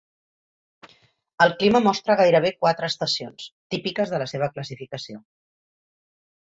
[1.45, 5.25] El clima mostra gairebé quatre estacions, típiques de la seva classificació.